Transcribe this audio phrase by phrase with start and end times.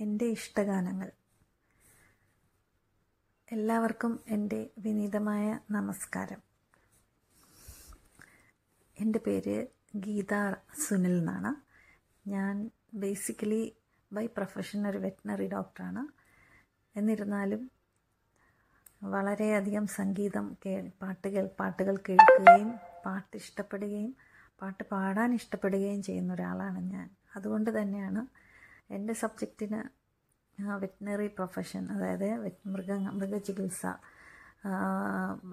[0.00, 1.10] എന്റെ ഇഷ്ടഗാനങ്ങൾ.
[3.48, 6.40] എല്ലാവർക്കും എന്റെ വിനീതമായ നമസ്കാരം.
[8.96, 9.56] എന്റെ പേര്
[9.96, 10.34] ഗീത
[10.82, 11.52] സുനിൽ എന്നാണ്.
[12.26, 12.54] ഞാൻ
[12.94, 13.62] ബേസിക്കലി
[14.10, 16.02] ബൈ പ്രൊഫഷൻ ഒരു വെറ്റിനറി ഡോക്ടറാണ്
[16.96, 17.62] എന്നിരുന്നാലും
[19.14, 20.72] വളരെയധികം സംഗീതം കേ
[21.02, 22.70] പാട്ട് കേൾ പാട്ടുകൾ കേൾക്കുകയും
[23.04, 24.12] പാട്ട് ഇഷ്ടപ്പെടുകയും
[24.60, 27.08] പാട്ട് പാടാൻ ഇഷ്ടപ്പെടുകയും ചെയ്യുന്ന ഒരാളാണ് ഞാൻ.
[27.36, 28.22] അതുകൊണ്ട് തന്നെയാണ്
[28.90, 29.82] എന്റെ സബ്ജക്റ്റിന്
[30.62, 33.86] വെറ്റിനറി പ്രൊഫഷൻ അതായത് മൃഗ മൃഗചികിത്സ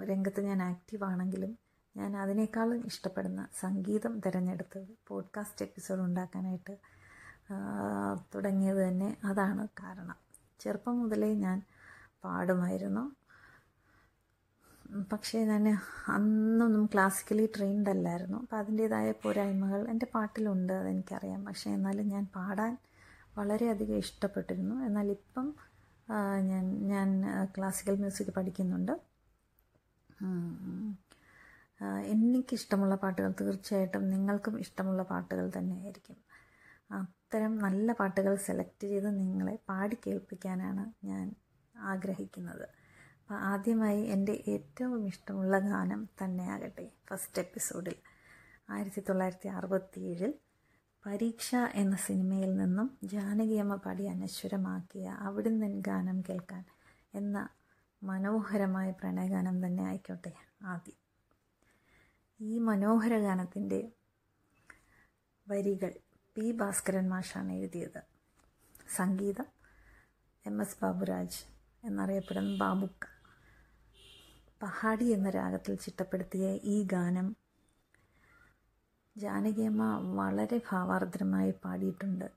[0.04, 1.58] രംഗത്ത് ഞാൻ ആക്റ്റീവാണെങ്കിലും
[1.98, 6.78] ഞാൻ അതിനേക്കാളും ഇഷ്ടപ്പെടുന്ന സംഗീതം തിരഞ്ഞെടുത്തത് പോഡ്കാസ്റ്റ് എപ്പിസോഡ് ഉണ്ടാക്കാനായിട്ട്
[8.36, 10.16] തുടങ്ങിയത് തന്നെ അതാണ് കാരണം.
[10.60, 11.62] ചെറുപ്പം മുതലേ ഞാൻ
[12.24, 13.16] പാടുമായിരുന്നു.
[15.12, 18.38] പക്ഷേ ഞാൻ അന്നൊന്നും ക്ലാസിക്കലി ട്രെയിൻഡ് അല്ലായിരുന്നു.
[18.38, 21.46] അപ്പോൾ അതിന്റേതായ പോരായ്മകൾ എന്റെ പാട്ടിലുണ്ട് അതെനിക്കറിയാം.
[21.46, 22.78] പക്ഷേ എന്നാലും ഞാൻ പാടാൻ
[23.38, 24.76] വളരെയധികം ഇഷ്ടപ്പെട്ടിരുന്നു.
[24.88, 25.48] എന്നാൽ ഇപ്പം
[26.50, 27.10] ഞാൻ ഞാൻ
[27.58, 28.94] ക്ലാസിക്കൽ മ്യൂസിക് പഠിക്കുന്നുണ്ട്.
[32.14, 36.18] എനിക്കിഷ്ടമുള്ള പാട്ടുകൾ തീർച്ചയായിട്ടും നിങ്ങൾക്കും ഇഷ്ടമുള്ള പാട്ടുകൾ തന്നെയായിരിക്കും.
[37.00, 41.26] അത്തരം നല്ല പാട്ടുകൾ സെലക്ട് ചെയ്ത് നിങ്ങളെ പാടി കേൾപ്പിക്കാനാണ് ഞാൻ
[41.76, 42.66] ആഗ്രഹിക്കുന്നത്.
[43.20, 47.98] അപ്പോൾ ആദ്യമായി എന്റെ ഏറ്റവും ഇഷ്ടമുള്ള ഗാനം തന്നെയാകട്ടെ ഫസ്റ്റ് എപ്പിസോഡിൽ
[48.70, 50.34] ആയിരത്തി തൊള്ളായിരത്തി അറുപത്തിയേഴിൽ
[51.06, 56.64] പരീക്ഷ എന്ന സിനിമയിൽ നിന്നും ജാനകിയമ്മ പാടി അനശ്വരമാക്കിയ അവിടുന്ന് ഗാനം കേൾക്കാൻ
[57.14, 57.50] എന്ന
[58.04, 61.00] മനോഹരമായ പ്രണയഗാനം തന്നെ ആയിക്കോട്ടെ ആദ്യം.
[62.40, 63.92] ഈ മനോഹര ഗാനത്തിന്റെ
[65.48, 65.92] വരികൾ
[66.36, 68.02] പി ഭാസ്കരൻ മാഷാണ് എഴുതിയത്.
[68.96, 69.46] സംഗീതം
[70.46, 71.42] എം എസ് ബാബുരാജ്
[71.84, 73.06] എന്നറിയപ്പെടുന്ന ബാബുക്ക.
[74.64, 77.36] പഹാടി എന്ന രാഗത്തിൽ ചിട്ടപ്പെടുത്തിയ ഈ ഗാനം
[79.18, 82.32] ജാനകിയമ്മ വളരെ ഭാവാർദ്രമായി പാടിയിട്ടുണ്ട്.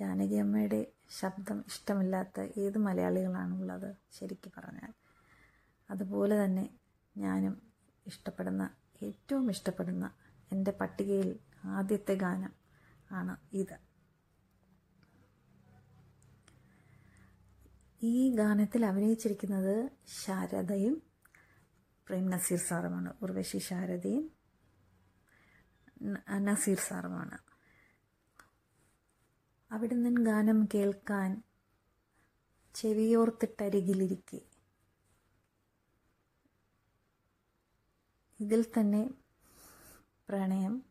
[0.00, 4.92] ജാനകിയമ്മയുടെ ശബ്ദം ഇഷ്ടമില്ലാത്ത ഏത് മലയാളികളാണുള്ളത് ശരിക്ക് പറഞ്ഞാൽ.
[5.90, 6.70] അതുപോലെ തന്നെ
[7.16, 7.62] ഞാനും
[8.06, 8.70] ഇഷ്ടപ്പെടുന്ന
[9.02, 10.10] ഏറ്റവും ഇഷ്ടപ്പെടുന്ന
[10.52, 12.52] എന്റെ പട്ടികയിൽ ആദ്യത്തെ ഗാനം
[13.10, 13.76] ആണ് ഇത്.
[18.02, 19.90] ഈ ഗാനത്തിൽ അഭിനയിച്ചിരിക്കുന്നത്
[20.24, 21.02] ശാരദയും
[22.08, 23.14] പ്രേം നസീർ സാറുമാണ്.
[23.22, 24.39] ഉർവശി ശാരദയും
[26.38, 27.38] നസീർ സാറുമാണ്.
[29.92, 31.42] നിന്ന് ഗാനം കേൾക്കാൻ
[32.74, 34.40] ചെവിയോർത്തിട്ടരികിലിരിക്കെ.
[38.40, 39.10] ഇതിൽ തന്നെ
[40.28, 40.82] പ്രണയം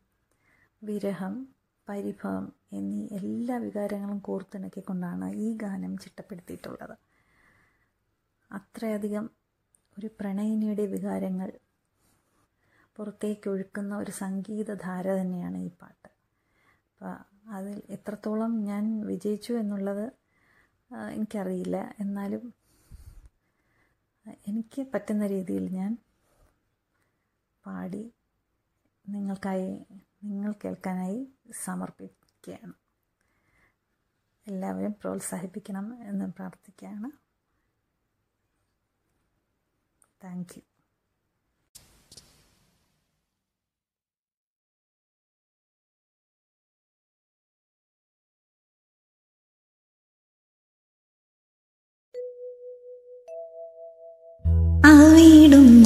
[0.82, 1.54] വിരഹം
[1.88, 6.96] പരിഭവം എന്നീ എല്ലാ വികാരങ്ങളും കോർത്തിണക്കിക്കൊണ്ടാണ് ഈ ഗാനം ചിട്ടപ്പെടുത്തിയിട്ടുള്ളത്.
[8.50, 9.30] അത്രയധികം
[9.98, 11.48] ഒരു പ്രണയിനിയുടെ വികാരങ്ങൾ
[12.96, 16.08] പുറത്തേക്ക് ഒഴുക്കുന്ന ഒരു സംഗീതധാര തന്നെയാണ് ഈ പാട്ട്.
[16.92, 17.16] അപ്പോൾ
[17.48, 20.12] അതിൽ എത്രത്തോളം ഞാൻ വിജയിച്ചു എന്നുള്ളത്
[21.10, 21.94] എനിക്കറിയില്ല.
[22.00, 22.54] എന്നാലും
[24.48, 25.98] എനിക്ക് പറ്റുന്ന രീതിയിൽ ഞാൻ
[27.66, 28.12] പാടി
[29.08, 29.86] നിങ്ങൾക്കായി
[30.24, 31.32] നിങ്ങൾ കേൾക്കാനായി
[31.64, 32.72] സമർപ്പിക്കുകയാണ്.
[34.46, 37.10] എല്ലാവരും പ്രോത്സാഹിപ്പിക്കണം എന്ന് പ്രാർത്ഥിക്കുകയാണ്.
[40.24, 40.69] Thank you.
[55.52, 55.79] மீண்டும்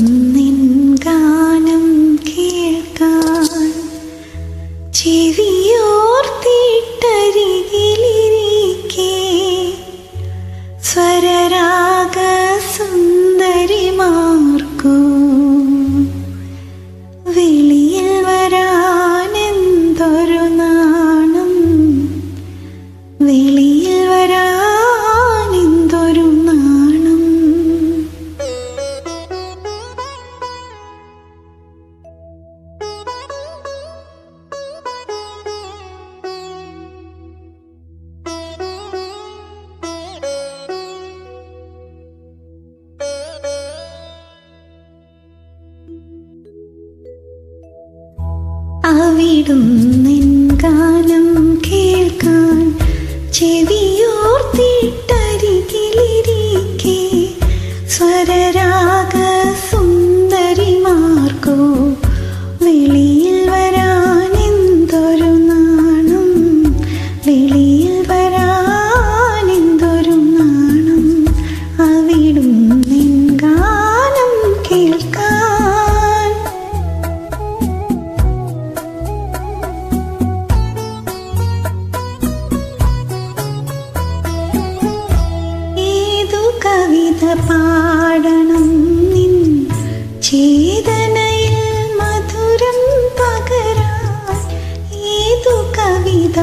[49.46, 49.64] അവിടും
[50.04, 50.28] നിൻ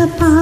[0.04, 0.41] apart.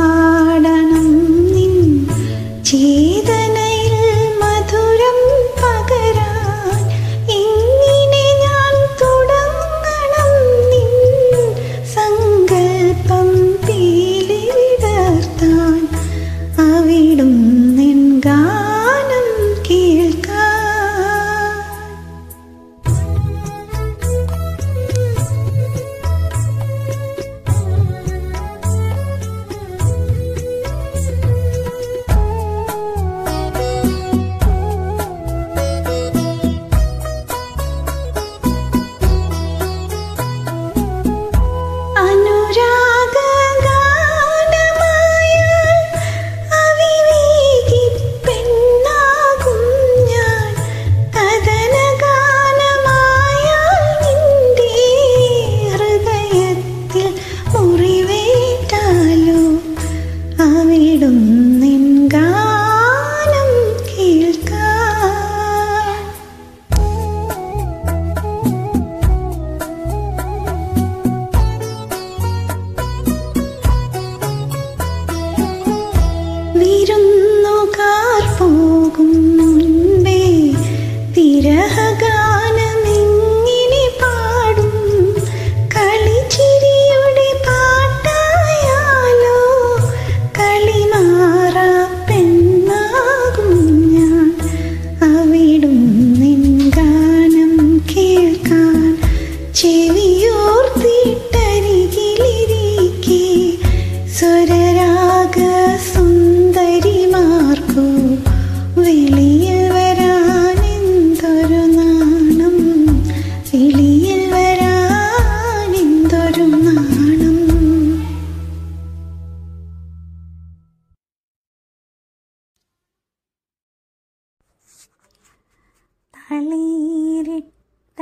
[126.29, 127.99] തളിരിട്ട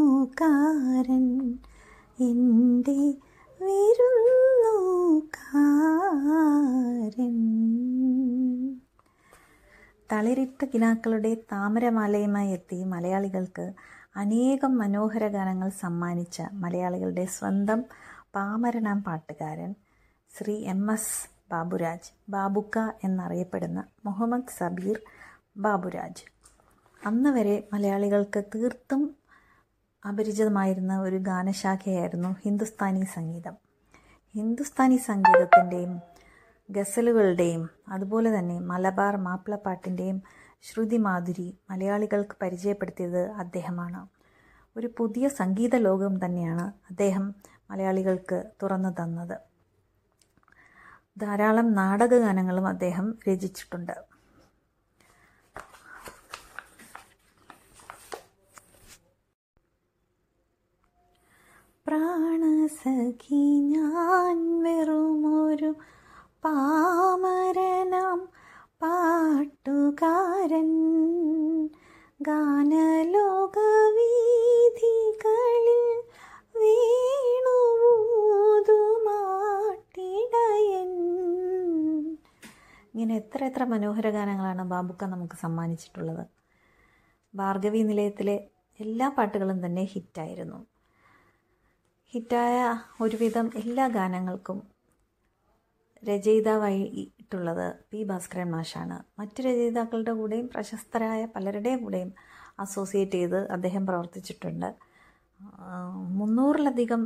[2.19, 2.99] എന്റെ
[3.61, 4.25] വിരുന്നുകാരൻ
[10.11, 13.73] തളിരിട്ട കിനാക്കളുടെ താമരമാലയുമായി എത്തി മലയാളികൾക്ക്
[14.15, 17.83] അനേകം മനോഹര ഗാനങ്ങൾ സമ്മാനിച്ച മലയാളികളുടെ സ്വന്തം
[18.35, 19.75] പാമരണം പാട്ടുകാരൻ
[20.37, 24.97] ശ്രീ എം എസ് ബാബുരാജ് ബാബുക്ക എന്നറിയപ്പെടുന്ന മുഹമ്മദ് സബീർ
[25.57, 26.23] ബാബുരാജ്.
[27.05, 29.15] അന്ന് വരെ മലയാളികൾക്ക് തീർത്തും
[30.09, 33.55] അപരിചിതമായിരുന്ന ഒരു ഗാനശാഖയായിരുന്നു ഹിന്ദുസ്ഥാനി സംഗീതം.
[34.35, 36.14] ഹിന്ദുസ്ഥാനി സംഗീതത്തിന്റെയും
[36.69, 40.21] ഗസലുകളുടെയും അതുപോലെ തന്നെ മലബാർ മാപ്പിളപ്പാട്ടിന്റെയും
[40.63, 44.07] ശ്രുതി മാധുരി മലയാളികൾക്ക് പരിചയപ്പെടുത്തിയത് അദ്ദേഹമാണ്.
[44.77, 47.35] ഒരു പുതിയ സംഗീത ലോകം തന്നെയാണ് അദ്ദേഹം
[47.71, 49.37] മലയാളികൾക്ക് തുറന്നു തന്നത്.
[51.17, 53.95] ധാരാളം നാടകഗാനങ്ങളും അദ്ദേഹം രചിച്ചിട്ടുണ്ട്.
[61.87, 65.69] പ്രാണസഖി ഞാൻ വെറുമൊരു
[66.45, 68.19] പാമരനാം
[68.81, 70.69] പാട്ടുകാരൻ.
[72.21, 72.83] ഗാനലോകവീഥികളിൽ
[76.59, 77.31] വീണുമാട്ടിടയൻ
[82.93, 86.25] ഇങ്ങനെ എത്ര എത്ര മനോഹര ഗാനങ്ങളാണ് ബാബുക്ക നമുക്ക് സമ്മാനിച്ചിട്ടുള്ളത്.
[87.35, 88.47] ഭാർഗവി നിലയത്തിലെ
[88.79, 90.65] എല്ലാ പാട്ടുകളും തന്നെ ഹിറ്റായിരുന്നു.
[92.07, 94.74] ഹിറ്റായ ഒരുവിധം എല്ലാ ഗാനങ്ങൾക്കും
[96.07, 98.97] രചയിതാവായിട്ടുള്ളത് പി ഭാസ്കരൻ മാഷാണ്.
[99.19, 102.11] മറ്റ് രചയിതാക്കളുടെ കൂടെയും പ്രശസ്തരായ പലരുടെയും കൂടെയും
[102.59, 104.69] അസോസിയേറ്റ് ചെയ്ത് അദ്ദേഹം പ്രവർത്തിച്ചിട്ടുണ്ട്.
[106.19, 107.01] മുന്നൂറിലധികം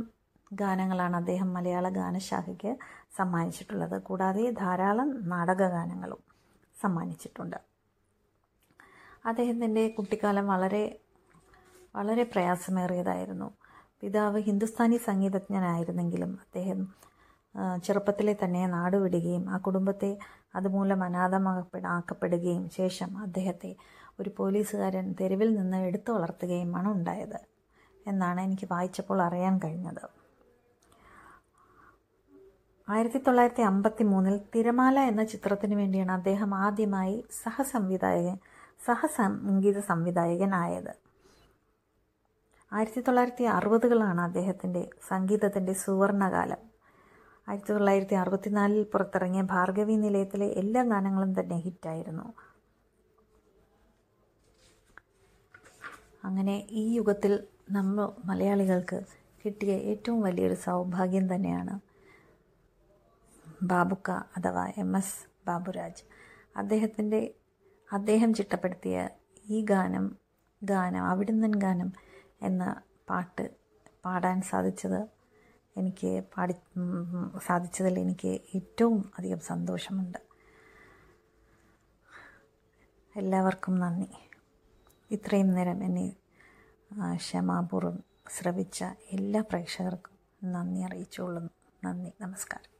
[0.52, 2.76] ഗാനങ്ങളാണ് അദ്ദേഹം മലയാള ഗാനശാഖയ്ക്ക്
[3.16, 4.02] സമ്മാനിച്ചിട്ടുള്ളത്.
[4.02, 6.20] കൂടാതെ ധാരാളം നാടക ഗാനങ്ങളും
[6.80, 7.58] സമ്മാനിച്ചിട്ടുണ്ട്.
[9.26, 11.00] അദ്ദേഹത്തിന്റെ കുട്ടിക്കാലം വളരെ
[11.96, 13.48] വളരെ പ്രയാസമേറിയതായിരുന്നു.
[14.00, 16.80] പിതാവ് ഹിന്ദുസ്ഥാനി സംഗീതജ്ഞനായിരുന്നെങ്കിലും അദ്ദേഹം
[17.84, 20.10] ചെറുപ്പത്തിലെ തന്നെ നാടുവിടുകയും ആ കുടുംബത്തെ
[20.54, 23.70] അതുമൂലം അനാഥമാക്കപ്പെട ആക്കപ്പെടുകയും ശേഷം അദ്ദേഹത്തെ
[24.20, 27.38] ഒരു പോലീസുകാരൻ തെരുവിൽ നിന്ന് എടുത്തു വളർത്തുകയുമാണ് ഉണ്ടായത്
[28.06, 30.04] എന്നാണ് എനിക്ക് വായിച്ചപ്പോൾ അറിയാൻ കഴിഞ്ഞത്.
[32.88, 38.36] ആയിരത്തി തൊള്ളായിരത്തി അമ്പത്തി മൂന്നിൽ തിരമാല എന്ന ചിത്രത്തിന് വേണ്ടിയാണ് അദ്ദേഹം ആദ്യമായി സഹസംവിധായകൻ
[38.80, 40.92] സഹസംഗീത സംവിധായകനായത്.
[42.72, 46.60] ആയിരത്തി തൊള്ളായിരത്തി അറുപതുകളാണ് അദ്ദേഹത്തിന്റെ സംഗീതത്തിന്റെ സുവർണകാലം.
[47.50, 52.26] ആയിരത്തി തൊള്ളായിരത്തി അറുപത്തിനാലിൽ പുറത്തിറങ്ങിയ ഭാർഗവി നിലയത്തിലെ എല്ലാ ഗാനങ്ങളും തന്നെ ഹിറ്റായിരുന്നു.
[56.24, 57.32] അങ്ങനെ ഈ യുഗത്തിൽ
[57.70, 58.98] നമ്മൾ മലയാളികൾക്ക്
[59.42, 61.74] കിട്ടിയ ഏറ്റവും വലിയൊരു സൗഭാഗ്യം തന്നെയാണ്
[63.70, 65.16] ബാബുക്ക അഥവാ എം എസ്
[65.48, 66.02] ബാബുരാജ്.
[66.56, 67.20] അദ്ദേഹത്തിന്റെ
[67.88, 68.96] അദ്ദേഹം ചിട്ടപ്പെടുത്തിയ
[69.54, 70.04] ഈ ഗാനം
[70.62, 71.90] ഗാനം അവിടുന്നൻ ഗാനം
[72.42, 72.64] എന്ന
[73.08, 73.44] പാട്ട്
[74.04, 75.00] പാടാൻ സാധിച്ചത്
[75.80, 76.54] എനിക്ക് പാടി
[77.46, 80.18] സാധിച്ചതിൽ എനിക്ക് ഏറ്റവും അധികം സന്തോഷമുണ്ട്.
[83.16, 84.08] എല്ലാവർക്കും നന്ദി.
[85.10, 86.16] ഇത്രയും നേരം എന്നെ
[87.16, 87.98] ക്ഷമാപൂർവം
[88.38, 91.50] ശ്രവിച്ച എല്ലാ പ്രേക്ഷകർക്കും നന്ദി അറിയിച്ചുകൊള്ളുന്നു.
[91.84, 92.12] നന്ദി.
[92.20, 92.79] നമസ്കാരം.